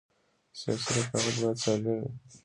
سیاسي 0.59 0.89
رقابت 0.97 1.35
باید 1.41 1.57
سالم 1.63 1.95
وي 1.99 2.09